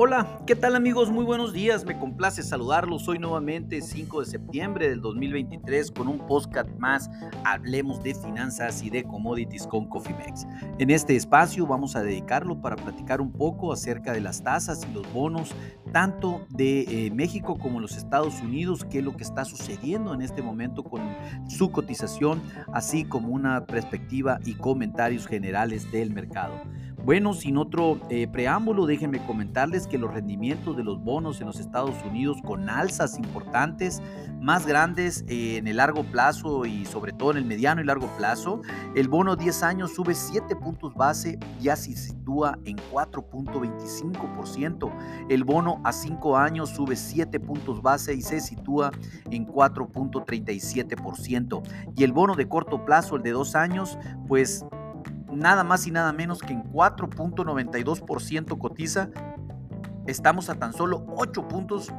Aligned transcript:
Hola, 0.00 0.38
¿qué 0.46 0.54
tal 0.54 0.76
amigos? 0.76 1.10
Muy 1.10 1.24
buenos 1.24 1.52
días, 1.52 1.84
me 1.84 1.98
complace 1.98 2.44
saludarlos 2.44 3.08
hoy 3.08 3.18
nuevamente 3.18 3.82
5 3.82 4.20
de 4.20 4.26
septiembre 4.26 4.88
del 4.88 5.00
2023 5.00 5.90
con 5.90 6.06
un 6.06 6.24
podcast 6.24 6.70
más, 6.78 7.10
hablemos 7.44 8.00
de 8.04 8.14
finanzas 8.14 8.80
y 8.84 8.90
de 8.90 9.02
commodities 9.02 9.66
con 9.66 9.88
Cofimex. 9.88 10.46
En 10.78 10.90
este 10.90 11.16
espacio 11.16 11.66
vamos 11.66 11.96
a 11.96 12.04
dedicarlo 12.04 12.60
para 12.60 12.76
platicar 12.76 13.20
un 13.20 13.32
poco 13.32 13.72
acerca 13.72 14.12
de 14.12 14.20
las 14.20 14.40
tasas 14.44 14.86
y 14.88 14.94
los 14.94 15.12
bonos, 15.12 15.50
tanto 15.92 16.46
de 16.48 16.82
eh, 16.82 17.10
México 17.10 17.58
como 17.58 17.80
los 17.80 17.96
Estados 17.96 18.40
Unidos, 18.40 18.86
qué 18.88 19.00
es 19.00 19.04
lo 19.04 19.16
que 19.16 19.24
está 19.24 19.44
sucediendo 19.44 20.14
en 20.14 20.22
este 20.22 20.42
momento 20.42 20.84
con 20.84 21.02
su 21.48 21.72
cotización, 21.72 22.40
así 22.72 23.04
como 23.04 23.30
una 23.30 23.66
perspectiva 23.66 24.38
y 24.44 24.54
comentarios 24.54 25.26
generales 25.26 25.90
del 25.90 26.12
mercado. 26.12 26.54
Bueno, 27.08 27.32
sin 27.32 27.56
otro 27.56 27.98
eh, 28.10 28.28
preámbulo, 28.28 28.84
déjenme 28.84 29.24
comentarles 29.24 29.86
que 29.86 29.96
los 29.96 30.12
rendimientos 30.12 30.76
de 30.76 30.84
los 30.84 31.02
bonos 31.02 31.40
en 31.40 31.46
los 31.46 31.58
Estados 31.58 31.94
Unidos 32.04 32.36
con 32.44 32.68
alzas 32.68 33.16
importantes, 33.16 34.02
más 34.42 34.66
grandes 34.66 35.24
eh, 35.26 35.56
en 35.56 35.68
el 35.68 35.78
largo 35.78 36.04
plazo 36.04 36.66
y 36.66 36.84
sobre 36.84 37.14
todo 37.14 37.30
en 37.30 37.38
el 37.38 37.46
mediano 37.46 37.80
y 37.80 37.86
largo 37.86 38.08
plazo, 38.18 38.60
el 38.94 39.08
bono 39.08 39.36
10 39.36 39.62
años 39.62 39.94
sube 39.94 40.14
7 40.14 40.54
puntos 40.56 40.94
base, 40.94 41.38
ya 41.58 41.76
se 41.76 41.96
sitúa 41.96 42.58
en 42.66 42.76
4.25%. 42.92 44.92
El 45.30 45.44
bono 45.44 45.80
a 45.84 45.94
5 45.94 46.36
años 46.36 46.68
sube 46.68 46.94
7 46.94 47.40
puntos 47.40 47.80
base 47.80 48.12
y 48.12 48.20
se 48.20 48.38
sitúa 48.38 48.90
en 49.30 49.46
4.37%. 49.46 51.62
Y 51.96 52.04
el 52.04 52.12
bono 52.12 52.34
de 52.34 52.46
corto 52.46 52.84
plazo, 52.84 53.16
el 53.16 53.22
de 53.22 53.30
2 53.30 53.54
años, 53.54 53.96
pues 54.26 54.66
nada 55.32 55.64
más 55.64 55.86
y 55.86 55.90
nada 55.90 56.12
menos 56.12 56.40
que 56.40 56.52
en 56.52 56.64
4.92% 56.64 58.58
cotiza. 58.58 59.10
Estamos 60.06 60.48
a 60.50 60.54
tan 60.54 60.72
solo 60.72 61.04
8 61.16 61.48
puntos 61.48 61.92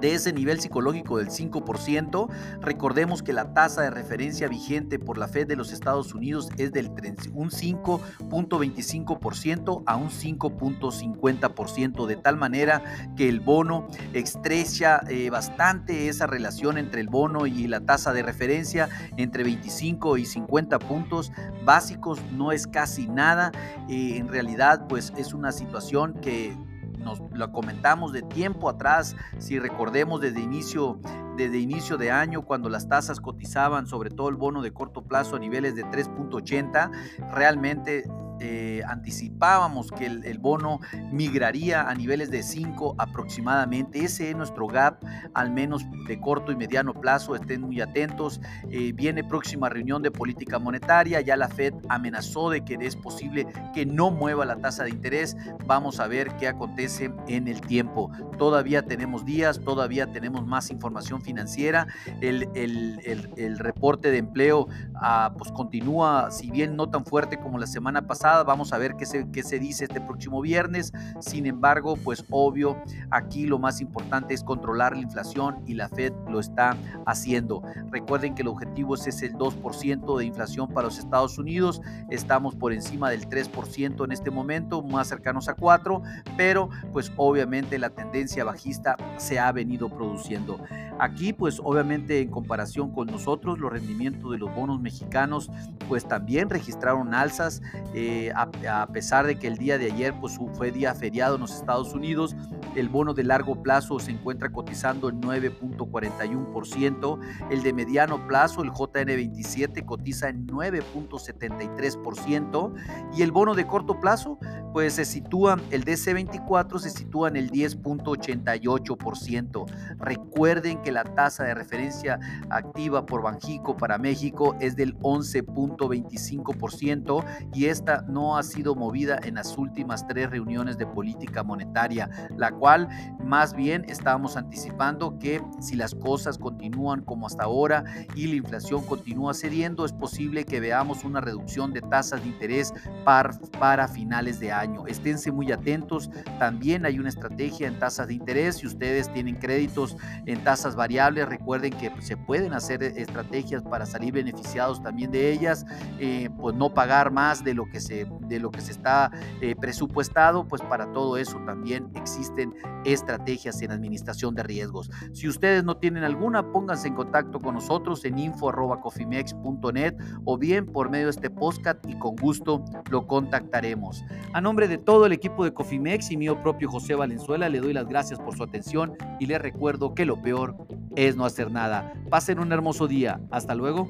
de 0.00 0.14
ese 0.14 0.32
nivel 0.32 0.60
psicológico 0.60 1.18
del 1.18 1.28
5%. 1.28 2.28
Recordemos 2.60 3.22
que 3.22 3.32
la 3.32 3.54
tasa 3.54 3.82
de 3.82 3.90
referencia 3.90 4.48
vigente 4.48 4.98
por 4.98 5.18
la 5.18 5.28
Fed 5.28 5.46
de 5.46 5.54
los 5.56 5.72
Estados 5.72 6.14
Unidos 6.14 6.48
es 6.56 6.72
del 6.72 6.90
un 7.34 7.50
5.25% 7.50 9.82
a 9.86 9.96
un 9.96 10.10
5.50%, 10.10 12.06
de 12.06 12.16
tal 12.16 12.36
manera 12.36 12.82
que 13.16 13.28
el 13.28 13.40
bono 13.40 13.88
estrecha 14.12 15.00
eh, 15.08 15.30
bastante 15.30 16.08
esa 16.08 16.26
relación 16.26 16.76
entre 16.78 17.00
el 17.00 17.08
bono 17.08 17.46
y 17.46 17.66
la 17.66 17.80
tasa 17.80 18.12
de 18.12 18.22
referencia 18.22 18.88
entre 19.16 19.42
25 19.44 20.18
y 20.18 20.26
50 20.26 20.78
puntos 20.78 21.32
básicos, 21.64 22.20
no 22.32 22.52
es 22.52 22.66
casi 22.66 23.08
nada. 23.08 23.52
Eh, 23.88 24.16
en 24.16 24.28
realidad, 24.28 24.86
pues 24.88 25.14
es 25.16 25.32
una 25.32 25.52
situación 25.52 26.12
que 26.20 26.54
nos 27.00 27.20
lo 27.32 27.52
comentamos 27.52 28.12
de 28.12 28.22
tiempo 28.22 28.68
atrás, 28.68 29.16
si 29.38 29.58
recordemos 29.58 30.20
desde 30.20 30.40
inicio, 30.40 31.00
desde 31.36 31.58
inicio 31.58 31.96
de 31.96 32.10
año, 32.10 32.42
cuando 32.42 32.68
las 32.68 32.88
tasas 32.88 33.20
cotizaban, 33.20 33.86
sobre 33.86 34.10
todo 34.10 34.28
el 34.28 34.36
bono 34.36 34.62
de 34.62 34.72
corto 34.72 35.02
plazo 35.02 35.36
a 35.36 35.38
niveles 35.38 35.74
de 35.74 35.84
3.80, 35.84 36.90
realmente 37.32 38.04
eh, 38.40 38.82
anticipábamos 38.86 39.90
que 39.90 40.06
el, 40.06 40.38
bono 40.38 40.80
migraría 41.12 41.88
a 41.88 41.94
niveles 41.94 42.30
de 42.30 42.42
5 42.42 42.94
aproximadamente. 42.96 44.02
Ese 44.04 44.30
es 44.30 44.36
nuestro 44.36 44.66
gap, 44.66 45.04
al 45.34 45.50
menos 45.50 45.84
de 46.06 46.18
corto 46.18 46.50
y 46.50 46.56
mediano 46.56 46.94
plazo. 46.94 47.34
Estén 47.34 47.60
muy 47.60 47.80
atentos. 47.80 48.40
Eh, 48.70 48.92
viene 48.94 49.22
próxima 49.22 49.68
reunión 49.68 50.02
de 50.02 50.10
política 50.10 50.58
monetaria. 50.58 51.20
Ya 51.20 51.36
la 51.36 51.48
Fed 51.48 51.74
amenazó 51.88 52.48
de 52.48 52.64
que 52.64 52.78
es 52.80 52.96
posible 52.96 53.46
que 53.74 53.84
no 53.84 54.10
mueva 54.10 54.46
la 54.46 54.56
tasa 54.56 54.84
de 54.84 54.90
interés. 54.90 55.36
Vamos 55.66 56.00
a 56.00 56.06
ver 56.06 56.34
qué 56.36 56.48
acontece 56.48 57.12
en 57.28 57.46
el 57.46 57.60
tiempo. 57.60 58.10
Todavía 58.38 58.82
tenemos 58.82 59.26
días, 59.26 59.60
todavía 59.60 60.10
tenemos 60.10 60.46
más 60.46 60.70
información 60.70 61.20
financiera. 61.20 61.86
El, 62.22 62.48
el, 62.54 63.58
reporte 63.58 64.10
de 64.10 64.18
empleo 64.18 64.68
ah, 64.94 65.34
pues 65.36 65.52
continúa, 65.52 66.30
si 66.30 66.50
bien 66.50 66.76
no 66.76 66.88
tan 66.88 67.04
fuerte 67.04 67.38
como 67.38 67.58
la 67.58 67.66
semana 67.66 68.06
pasada 68.06 68.29
Vamos 68.44 68.72
a 68.72 68.78
ver 68.78 68.96
qué 68.96 69.06
se, 69.06 69.30
qué 69.30 69.42
se 69.42 69.58
dice 69.58 69.84
este 69.84 70.00
próximo 70.00 70.40
viernes. 70.40 70.92
Sin 71.20 71.46
embargo, 71.46 71.96
pues 71.96 72.24
obvio, 72.30 72.80
aquí 73.10 73.46
lo 73.46 73.58
más 73.58 73.80
importante 73.80 74.34
es 74.34 74.44
controlar 74.44 74.94
la 74.94 75.02
inflación 75.02 75.62
y 75.66 75.74
la 75.74 75.88
Fed 75.88 76.12
lo 76.28 76.40
está 76.40 76.76
haciendo. 77.06 77.62
Recuerden 77.90 78.34
que 78.34 78.42
el 78.42 78.48
objetivo 78.48 78.94
es 78.94 79.22
el 79.22 79.34
2% 79.34 80.18
de 80.18 80.24
inflación 80.24 80.68
para 80.68 80.86
los 80.86 80.98
Estados 80.98 81.38
Unidos. 81.38 81.80
Estamos 82.10 82.54
por 82.54 82.72
encima 82.72 83.10
del 83.10 83.28
3% 83.28 84.04
en 84.04 84.12
este 84.12 84.30
momento, 84.30 84.82
más 84.82 85.08
cercanos 85.08 85.48
a 85.48 85.54
4, 85.54 86.02
pero 86.36 86.68
pues 86.92 87.12
obviamente 87.16 87.78
la 87.78 87.90
tendencia 87.90 88.44
bajista 88.44 88.96
se 89.16 89.38
ha 89.38 89.50
venido 89.52 89.88
produciendo. 89.88 90.60
Aquí 90.98 91.32
pues 91.32 91.60
obviamente 91.64 92.20
en 92.20 92.30
comparación 92.30 92.92
con 92.92 93.06
nosotros 93.06 93.58
los 93.58 93.72
rendimientos 93.72 94.32
de 94.32 94.38
los 94.38 94.54
bonos 94.54 94.80
mexicanos 94.80 95.50
pues 95.88 96.06
también 96.06 96.50
registraron 96.50 97.14
alzas. 97.14 97.62
Eh, 97.94 98.19
a, 98.28 98.86
pesar 98.92 99.26
de 99.26 99.38
que 99.38 99.46
el 99.46 99.56
día 99.56 99.78
de 99.78 99.92
ayer 99.92 100.12
pues, 100.20 100.38
fue 100.54 100.70
día 100.70 100.94
feriado 100.94 101.36
en 101.36 101.40
los 101.42 101.54
Estados 101.54 101.94
Unidos, 101.94 102.34
el 102.76 102.88
bono 102.88 103.14
de 103.14 103.24
largo 103.24 103.60
plazo 103.62 103.98
se 103.98 104.10
encuentra 104.10 104.50
cotizando 104.50 105.08
en 105.08 105.18
9.41%, 105.20 107.18
el 107.50 107.62
de 107.62 107.72
mediano 107.72 108.26
plazo, 108.26 108.62
el 108.62 108.70
JN27, 108.70 109.84
cotiza 109.84 110.28
en 110.28 110.46
9.73% 110.46 112.74
y 113.16 113.22
el 113.22 113.32
bono 113.32 113.54
de 113.54 113.66
corto 113.66 113.98
plazo, 114.00 114.38
pues 114.72 114.94
se 114.94 115.04
sitúa, 115.04 115.58
el 115.70 115.84
DC24 115.84 116.78
se 116.78 116.88
sitúa 116.90 117.28
en 117.28 117.36
el 117.36 117.50
10.88%. 117.50 119.66
Recuerden 119.98 120.80
que 120.82 120.92
la 120.92 121.02
tasa 121.04 121.44
de 121.44 121.54
referencia 121.54 122.18
activa 122.50 123.06
por 123.06 123.22
Banjico 123.22 123.76
para 123.76 123.98
México 123.98 124.56
es 124.60 124.76
del 124.76 124.96
11.25% 124.98 127.24
y 127.52 127.66
esta 127.66 128.02
no 128.10 128.36
ha 128.36 128.42
sido 128.42 128.74
movida 128.74 129.18
en 129.22 129.34
las 129.34 129.56
últimas 129.56 130.06
tres 130.06 130.30
reuniones 130.30 130.78
de 130.78 130.86
política 130.86 131.42
monetaria, 131.42 132.08
la 132.36 132.50
cual 132.50 132.88
más 133.22 133.54
bien 133.54 133.84
estábamos 133.88 134.36
anticipando 134.36 135.18
que 135.18 135.42
si 135.60 135.76
las 135.76 135.94
cosas 135.94 136.38
continúan 136.38 137.02
como 137.02 137.26
hasta 137.26 137.44
ahora 137.44 137.84
y 138.14 138.26
la 138.26 138.36
inflación 138.36 138.84
continúa 138.84 139.34
cediendo, 139.34 139.84
es 139.84 139.92
posible 139.92 140.44
que 140.44 140.60
veamos 140.60 141.04
una 141.04 141.20
reducción 141.20 141.72
de 141.72 141.80
tasas 141.80 142.22
de 142.22 142.28
interés 142.28 142.72
para, 143.04 143.30
para 143.58 143.88
finales 143.88 144.40
de 144.40 144.52
año. 144.52 144.86
Esténse 144.86 145.32
muy 145.32 145.52
atentos, 145.52 146.10
también 146.38 146.86
hay 146.86 146.98
una 146.98 147.08
estrategia 147.08 147.68
en 147.68 147.78
tasas 147.78 148.08
de 148.08 148.14
interés, 148.14 148.56
si 148.56 148.66
ustedes 148.66 149.12
tienen 149.12 149.36
créditos 149.36 149.96
en 150.26 150.42
tasas 150.44 150.76
variables, 150.76 151.28
recuerden 151.28 151.72
que 151.72 151.90
se 152.00 152.16
pueden 152.16 152.52
hacer 152.52 152.82
estrategias 152.82 153.62
para 153.62 153.86
salir 153.86 154.12
beneficiados 154.12 154.82
también 154.82 155.10
de 155.10 155.30
ellas, 155.30 155.64
eh, 155.98 156.30
pues 156.38 156.54
no 156.54 156.72
pagar 156.72 157.10
más 157.10 157.44
de 157.44 157.54
lo 157.54 157.66
que 157.66 157.80
se, 157.90 158.06
de 158.20 158.38
lo 158.38 158.50
que 158.50 158.60
se 158.60 158.72
está 158.72 159.10
eh, 159.40 159.54
presupuestado, 159.60 160.46
pues 160.46 160.62
para 160.62 160.92
todo 160.92 161.16
eso 161.16 161.38
también 161.44 161.90
existen 161.94 162.54
estrategias 162.84 163.60
en 163.62 163.72
administración 163.72 164.34
de 164.34 164.42
riesgos. 164.44 164.90
Si 165.12 165.28
ustedes 165.28 165.64
no 165.64 165.76
tienen 165.76 166.04
alguna, 166.04 166.52
pónganse 166.52 166.88
en 166.88 166.94
contacto 166.94 167.40
con 167.40 167.54
nosotros 167.54 168.04
en 168.04 168.18
info.cofimex.net 168.18 169.94
o 170.24 170.38
bien 170.38 170.66
por 170.66 170.90
medio 170.90 171.06
de 171.06 171.10
este 171.10 171.30
podcast 171.30 171.84
y 171.88 171.98
con 171.98 172.14
gusto 172.16 172.64
lo 172.90 173.06
contactaremos. 173.06 174.04
A 174.32 174.40
nombre 174.40 174.68
de 174.68 174.78
todo 174.78 175.06
el 175.06 175.12
equipo 175.12 175.44
de 175.44 175.52
Cofimex 175.52 176.10
y 176.12 176.16
mío 176.16 176.40
propio 176.40 176.70
José 176.70 176.94
Valenzuela, 176.94 177.48
le 177.48 177.60
doy 177.60 177.72
las 177.72 177.88
gracias 177.88 178.20
por 178.20 178.36
su 178.36 178.44
atención 178.44 178.96
y 179.18 179.26
les 179.26 179.40
recuerdo 179.40 179.94
que 179.94 180.06
lo 180.06 180.22
peor 180.22 180.56
es 180.96 181.16
no 181.16 181.24
hacer 181.24 181.50
nada. 181.50 181.92
Pasen 182.08 182.38
un 182.38 182.52
hermoso 182.52 182.86
día. 182.86 183.20
Hasta 183.30 183.54
luego. 183.54 183.88